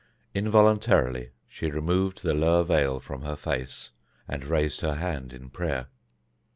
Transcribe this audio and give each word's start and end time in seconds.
Involuntarily 0.33 1.29
she 1.47 1.69
removed 1.69 2.23
the 2.23 2.33
lower 2.33 2.63
veil 2.63 2.99
from 2.99 3.21
her 3.21 3.35
face 3.35 3.91
and 4.27 4.43
raised 4.43 4.81
her 4.81 4.95
hand 4.95 5.31
in 5.31 5.51
prayer. 5.51 5.89